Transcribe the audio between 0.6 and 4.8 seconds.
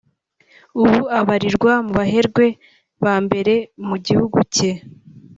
ubu abarirwa mu baherwe ba mbere mu gihugu cye